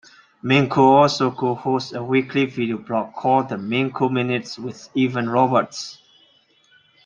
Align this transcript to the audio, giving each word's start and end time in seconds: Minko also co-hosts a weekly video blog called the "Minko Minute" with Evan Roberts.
Minko 0.43 0.79
also 0.79 1.29
co-hosts 1.29 1.93
a 1.93 2.03
weekly 2.03 2.45
video 2.45 2.75
blog 2.79 3.13
called 3.13 3.49
the 3.49 3.55
"Minko 3.55 4.11
Minute" 4.11 4.57
with 4.59 4.89
Evan 4.97 5.29
Roberts. 5.29 5.99